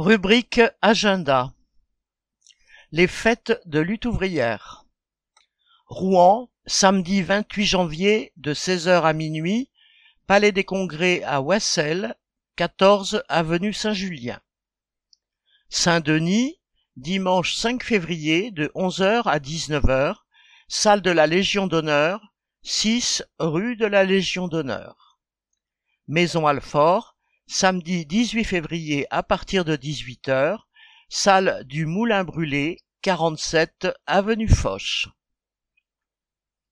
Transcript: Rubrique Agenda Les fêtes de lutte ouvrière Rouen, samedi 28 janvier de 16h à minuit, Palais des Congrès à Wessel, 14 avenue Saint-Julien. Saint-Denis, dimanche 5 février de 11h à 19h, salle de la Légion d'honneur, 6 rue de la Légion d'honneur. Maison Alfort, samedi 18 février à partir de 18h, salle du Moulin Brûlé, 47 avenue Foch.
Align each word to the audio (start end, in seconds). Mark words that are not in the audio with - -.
Rubrique 0.00 0.60
Agenda 0.80 1.52
Les 2.92 3.08
fêtes 3.08 3.60
de 3.64 3.80
lutte 3.80 4.06
ouvrière 4.06 4.84
Rouen, 5.86 6.48
samedi 6.66 7.20
28 7.20 7.64
janvier 7.66 8.32
de 8.36 8.54
16h 8.54 9.02
à 9.02 9.12
minuit, 9.12 9.72
Palais 10.28 10.52
des 10.52 10.62
Congrès 10.62 11.24
à 11.24 11.42
Wessel, 11.42 12.14
14 12.54 13.24
avenue 13.28 13.72
Saint-Julien. 13.72 14.40
Saint-Denis, 15.68 16.60
dimanche 16.94 17.56
5 17.56 17.82
février 17.82 18.52
de 18.52 18.70
11h 18.76 19.24
à 19.24 19.40
19h, 19.40 20.14
salle 20.68 21.02
de 21.02 21.10
la 21.10 21.26
Légion 21.26 21.66
d'honneur, 21.66 22.20
6 22.62 23.24
rue 23.40 23.74
de 23.74 23.86
la 23.86 24.04
Légion 24.04 24.46
d'honneur. 24.46 25.18
Maison 26.06 26.46
Alfort, 26.46 27.17
samedi 27.50 28.04
18 28.04 28.44
février 28.44 29.06
à 29.10 29.22
partir 29.22 29.64
de 29.64 29.74
18h, 29.74 30.58
salle 31.08 31.64
du 31.64 31.86
Moulin 31.86 32.22
Brûlé, 32.22 32.76
47 33.00 33.88
avenue 34.06 34.48
Foch. 34.48 35.08